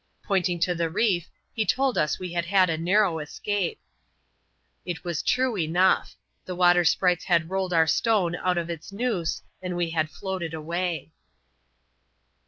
[0.23, 3.79] Pointing to the reef, he told us we had had a narrow escape.
[4.83, 9.43] It was true enough; the water sprites had rolled our atone ^ut of its noose,
[9.61, 11.11] and we had floated away.